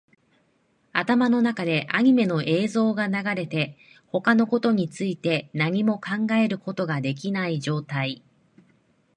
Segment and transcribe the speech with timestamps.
[0.93, 3.77] 頭の中でアニメの映像が流れて、
[4.07, 8.23] 他のことについて何も考えることができない状態